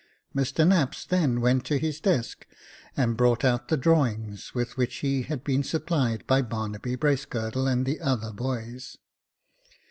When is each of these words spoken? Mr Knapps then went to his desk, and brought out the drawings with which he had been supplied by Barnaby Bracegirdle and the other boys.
Mr 0.35 0.67
Knapps 0.67 1.05
then 1.05 1.41
went 1.41 1.63
to 1.65 1.77
his 1.77 1.99
desk, 1.99 2.47
and 2.97 3.15
brought 3.15 3.45
out 3.45 3.67
the 3.67 3.77
drawings 3.77 4.51
with 4.55 4.75
which 4.75 4.95
he 4.95 5.21
had 5.21 5.43
been 5.43 5.61
supplied 5.61 6.25
by 6.25 6.41
Barnaby 6.41 6.95
Bracegirdle 6.95 7.67
and 7.67 7.85
the 7.85 7.99
other 8.01 8.31
boys. 8.33 8.97